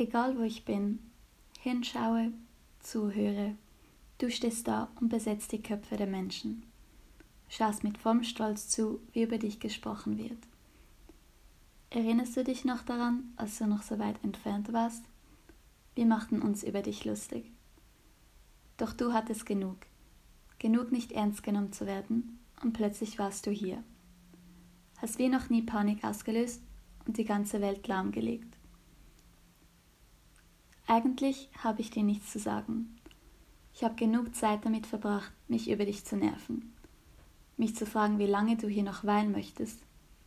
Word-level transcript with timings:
Egal 0.00 0.38
wo 0.38 0.42
ich 0.44 0.64
bin, 0.64 0.98
hinschaue, 1.58 2.32
zuhöre, 2.78 3.54
du 4.16 4.30
stehst 4.30 4.66
da 4.66 4.88
und 4.98 5.10
besetzt 5.10 5.52
die 5.52 5.62
Köpfe 5.62 5.98
der 5.98 6.06
Menschen. 6.06 6.62
Schaust 7.50 7.84
mit 7.84 7.98
vollem 7.98 8.24
Stolz 8.24 8.70
zu, 8.70 9.02
wie 9.12 9.24
über 9.24 9.36
dich 9.36 9.60
gesprochen 9.60 10.16
wird. 10.16 10.38
Erinnerst 11.90 12.34
du 12.34 12.42
dich 12.44 12.64
noch 12.64 12.80
daran, 12.80 13.34
als 13.36 13.58
du 13.58 13.66
noch 13.66 13.82
so 13.82 13.98
weit 13.98 14.16
entfernt 14.24 14.72
warst? 14.72 15.04
Wir 15.94 16.06
machten 16.06 16.40
uns 16.40 16.64
über 16.64 16.80
dich 16.80 17.04
lustig. 17.04 17.52
Doch 18.78 18.94
du 18.94 19.12
hattest 19.12 19.44
genug, 19.44 19.76
genug 20.58 20.92
nicht 20.92 21.12
ernst 21.12 21.42
genommen 21.42 21.74
zu 21.74 21.84
werden, 21.84 22.38
und 22.62 22.72
plötzlich 22.72 23.18
warst 23.18 23.46
du 23.46 23.50
hier. 23.50 23.84
Hast 24.96 25.18
wie 25.18 25.28
noch 25.28 25.50
nie 25.50 25.60
Panik 25.60 26.04
ausgelöst 26.04 26.62
und 27.06 27.18
die 27.18 27.26
ganze 27.26 27.60
Welt 27.60 27.86
lahmgelegt. 27.86 28.59
Eigentlich 30.86 31.48
habe 31.58 31.80
ich 31.80 31.90
dir 31.90 32.02
nichts 32.02 32.32
zu 32.32 32.38
sagen. 32.38 32.96
Ich 33.74 33.84
habe 33.84 33.94
genug 33.94 34.34
Zeit 34.34 34.64
damit 34.64 34.86
verbracht, 34.86 35.32
mich 35.48 35.70
über 35.70 35.84
dich 35.84 36.04
zu 36.04 36.16
nerven, 36.16 36.72
mich 37.56 37.76
zu 37.76 37.86
fragen, 37.86 38.18
wie 38.18 38.26
lange 38.26 38.56
du 38.56 38.68
hier 38.68 38.82
noch 38.82 39.04
weinen 39.04 39.32
möchtest, 39.32 39.80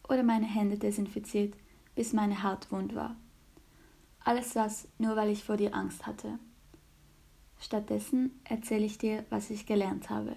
oder 0.07 0.23
meine 0.23 0.45
Hände 0.45 0.77
desinfiziert, 0.77 1.53
bis 1.95 2.13
meine 2.13 2.43
Haut 2.43 2.71
wund 2.71 2.95
war. 2.95 3.15
Alles 4.23 4.53
das 4.53 4.87
nur, 4.97 5.15
weil 5.15 5.29
ich 5.29 5.43
vor 5.43 5.57
dir 5.57 5.75
Angst 5.75 6.05
hatte. 6.05 6.39
Stattdessen 7.59 8.39
erzähle 8.43 8.85
ich 8.85 8.97
dir, 8.97 9.25
was 9.29 9.49
ich 9.49 9.65
gelernt 9.65 10.09
habe. 10.09 10.35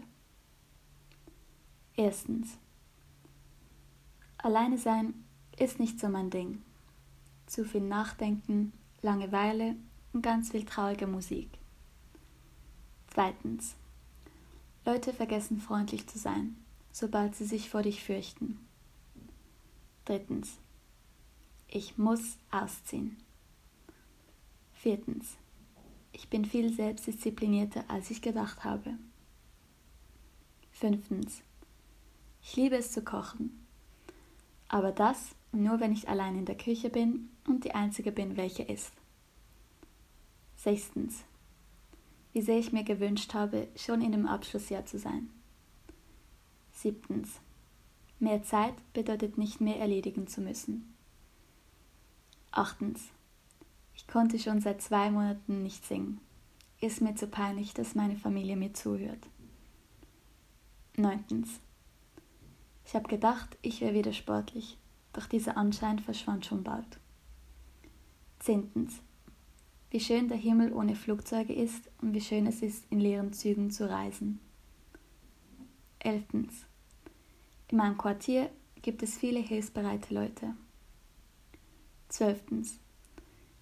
Erstens. 1.97 2.59
Alleine 4.39 4.79
sein 4.79 5.15
ist 5.59 5.81
nicht 5.81 5.99
so 5.99 6.09
mein 6.09 6.31
Ding. 6.31 6.63
Zu 7.47 7.65
viel 7.65 7.81
Nachdenken, 7.81 8.73
Langeweile 9.03 9.77
und 10.17 10.23
ganz 10.23 10.51
viel 10.51 10.65
traurige 10.65 11.07
Musik. 11.07 11.51
Zweitens. 13.13 13.75
Leute 14.87 15.13
vergessen 15.13 15.61
freundlich 15.61 16.07
zu 16.07 16.19
sein, 16.19 16.57
sobald 16.91 17.35
sie 17.35 17.45
sich 17.45 17.69
vor 17.69 17.83
dich 17.83 18.03
fürchten. 18.03 18.67
Drittens. 20.07 20.57
Ich 21.69 21.99
muss 21.99 22.39
ausziehen. 22.51 23.19
Viertens. 24.73 25.37
Ich 26.13 26.31
bin 26.31 26.47
viel 26.47 26.73
selbstdisziplinierter, 26.73 27.85
als 27.89 28.11
ich 28.11 28.23
gedacht 28.23 28.65
habe. 28.65 28.95
Fünftens. 30.73 31.43
Ich 32.43 32.57
liebe 32.57 32.77
es 32.77 32.91
zu 32.91 33.05
kochen. 33.05 33.67
Aber 34.69 34.93
das 34.93 35.35
nur, 35.53 35.79
wenn 35.79 35.93
ich 35.93 36.09
allein 36.09 36.39
in 36.39 36.47
der 36.47 36.57
Küche 36.57 36.89
bin 36.89 37.29
und 37.47 37.65
die 37.65 37.75
Einzige 37.75 38.13
bin, 38.13 38.39
welche 38.39 38.63
isst. 38.63 38.95
Sechstens. 40.67 41.23
Wie 42.33 42.43
sehr 42.43 42.59
ich 42.59 42.73
mir 42.73 42.83
gewünscht 42.83 43.35
habe, 43.35 43.69
schon 43.77 44.03
in 44.03 44.11
dem 44.11 44.27
Abschlussjahr 44.27 44.85
zu 44.85 44.99
sein. 44.99 45.31
Siebtens. 46.73 47.39
Mehr 48.19 48.43
Zeit 48.43 48.75
bedeutet 48.93 49.39
nicht 49.39 49.61
mehr 49.61 49.79
erledigen 49.79 50.27
zu 50.27 50.41
müssen. 50.41 50.93
Achtens. 52.51 53.11
Ich 53.95 54.09
konnte 54.09 54.41
schon 54.41 54.61
seit 54.61 54.83
zwei 54.83 55.09
Monaten 55.09 55.63
nicht 55.63 55.87
singen. 55.87 56.21
Ist 56.81 57.01
mir 57.01 57.15
zu 57.15 57.29
peinlich, 57.29 57.73
dass 57.73 57.95
meine 57.95 58.17
Familie 58.17 58.57
mir 58.57 58.75
zuhört. 58.75 59.25
Neuntens. 60.97 61.61
Ich 62.85 62.97
habe 62.97 63.07
gedacht, 63.07 63.57
ich 63.63 63.83
wäre 63.83 63.95
wieder 63.95 64.13
sportlich, 64.13 64.79
doch 65.13 65.29
dieser 65.29 65.57
Anschein 65.57 66.01
verschwand 66.01 66.45
schon 66.45 66.65
bald. 66.65 66.99
Zehntens. 68.41 69.01
Wie 69.91 70.01
schön 70.01 70.29
der 70.29 70.37
Himmel 70.37 70.73
ohne 70.73 70.97
Flugzeuge 70.97 71.55
ist 71.55 71.91
und 72.03 72.13
wie 72.13 72.21
schön 72.21 72.47
es 72.47 72.63
ist, 72.63 72.85
in 72.91 73.01
leeren 73.01 73.33
Zügen 73.33 73.71
zu 73.71 73.89
reisen. 73.89 74.41
Elftens. 76.01 76.65
In 77.69 77.79
meinem 77.79 77.97
Quartier 77.97 78.51
gibt 78.83 79.03
es 79.03 79.17
viele 79.17 79.41
hilfsbereite 79.41 80.13
Leute. 80.13 80.55
Zwölftens. 82.09 82.79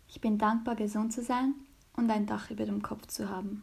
Ich 0.08 0.20
bin 0.20 0.38
dankbar, 0.38 0.76
gesund 0.76 1.12
zu 1.12 1.22
sein 1.22 1.54
und 1.96 2.10
ein 2.10 2.26
Dach 2.26 2.50
über 2.50 2.66
dem 2.66 2.82
Kopf 2.82 3.06
zu 3.06 3.28
haben. 3.28 3.62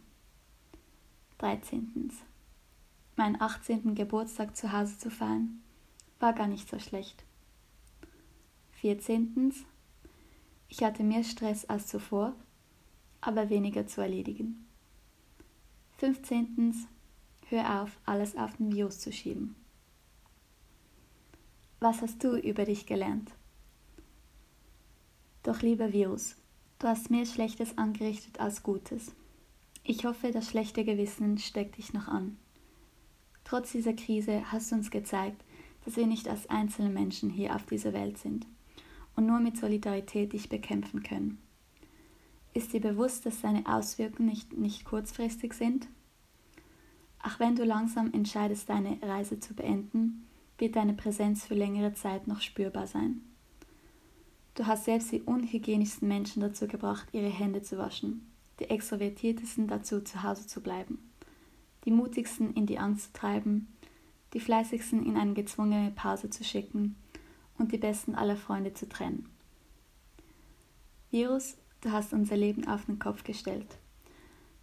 13. 1.39 2.11
Meinen 3.15 3.41
18. 3.41 3.95
Geburtstag 3.95 4.55
zu 4.55 4.71
Hause 4.71 4.97
zu 4.97 5.09
feiern, 5.09 5.61
war 6.19 6.33
gar 6.33 6.47
nicht 6.47 6.69
so 6.69 6.79
schlecht. 6.79 7.23
14. 8.73 9.53
Ich 10.69 10.83
hatte 10.83 11.03
mehr 11.03 11.23
Stress 11.23 11.65
als 11.65 11.87
zuvor, 11.87 12.33
aber 13.21 13.49
weniger 13.49 13.87
zu 13.87 14.01
erledigen. 14.01 14.67
15. 15.97 16.87
Hör 17.47 17.83
auf, 17.83 17.99
alles 18.05 18.35
auf 18.35 18.57
den 18.57 18.73
Virus 18.73 18.99
zu 18.99 19.11
schieben. 19.11 19.55
Was 21.79 22.01
hast 22.01 22.23
du 22.23 22.35
über 22.35 22.65
dich 22.65 22.85
gelernt? 22.85 23.31
Doch 25.43 25.61
lieber 25.61 25.93
Virus, 25.93 26.35
Du 26.81 26.87
hast 26.87 27.11
mehr 27.11 27.27
Schlechtes 27.27 27.77
angerichtet 27.77 28.39
als 28.39 28.63
Gutes. 28.63 29.13
Ich 29.83 30.03
hoffe, 30.03 30.31
das 30.31 30.49
schlechte 30.49 30.83
Gewissen 30.83 31.37
steckt 31.37 31.77
dich 31.77 31.93
noch 31.93 32.07
an. 32.07 32.37
Trotz 33.43 33.73
dieser 33.73 33.93
Krise 33.93 34.51
hast 34.51 34.71
du 34.71 34.77
uns 34.77 34.89
gezeigt, 34.89 35.43
dass 35.85 35.95
wir 35.95 36.07
nicht 36.07 36.27
als 36.27 36.49
einzelne 36.49 36.89
Menschen 36.89 37.29
hier 37.29 37.55
auf 37.55 37.67
dieser 37.67 37.93
Welt 37.93 38.17
sind 38.17 38.47
und 39.15 39.27
nur 39.27 39.39
mit 39.39 39.57
Solidarität 39.57 40.33
dich 40.33 40.49
bekämpfen 40.49 41.03
können. 41.03 41.37
Ist 42.53 42.73
dir 42.73 42.81
bewusst, 42.81 43.25
dass 43.25 43.41
deine 43.41 43.65
Auswirkungen 43.65 44.29
nicht, 44.29 44.53
nicht 44.53 44.85
kurzfristig 44.85 45.53
sind? 45.53 45.87
Auch 47.23 47.39
wenn 47.39 47.55
du 47.55 47.63
langsam 47.63 48.11
entscheidest, 48.13 48.67
deine 48.69 48.97
Reise 49.01 49.39
zu 49.39 49.53
beenden, 49.53 50.27
wird 50.57 50.75
deine 50.75 50.93
Präsenz 50.93 51.45
für 51.45 51.55
längere 51.55 51.93
Zeit 51.93 52.27
noch 52.27 52.41
spürbar 52.41 52.87
sein. 52.87 53.21
Du 54.55 54.67
hast 54.67 54.85
selbst 54.85 55.11
die 55.11 55.21
unhygienischsten 55.21 56.07
Menschen 56.07 56.41
dazu 56.41 56.67
gebracht, 56.67 57.07
ihre 57.13 57.29
Hände 57.29 57.61
zu 57.61 57.77
waschen, 57.77 58.29
die 58.59 58.65
extrovertiertesten 58.65 59.67
dazu, 59.67 60.01
zu 60.01 60.23
Hause 60.23 60.45
zu 60.45 60.61
bleiben, 60.61 60.99
die 61.85 61.91
mutigsten 61.91 62.53
in 62.53 62.65
die 62.65 62.79
Angst 62.79 63.05
zu 63.05 63.13
treiben, 63.13 63.67
die 64.33 64.39
fleißigsten 64.39 65.05
in 65.05 65.15
eine 65.15 65.33
gezwungene 65.33 65.91
Pause 65.91 66.29
zu 66.29 66.43
schicken 66.43 66.95
und 67.57 67.71
die 67.71 67.77
besten 67.77 68.13
aller 68.13 68.35
Freunde 68.35 68.73
zu 68.73 68.89
trennen. 68.89 69.29
Virus, 71.11 71.55
du 71.81 71.91
hast 71.91 72.13
unser 72.13 72.37
Leben 72.37 72.67
auf 72.67 72.85
den 72.85 72.99
Kopf 72.99 73.23
gestellt. 73.23 73.77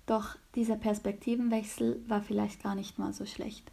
Doch 0.07 0.37
dieser 0.55 0.77
Perspektivenwechsel 0.77 2.03
war 2.09 2.23
vielleicht 2.23 2.63
gar 2.63 2.75
nicht 2.75 2.99
mal 2.99 3.13
so 3.13 3.27
schlecht. 3.27 3.71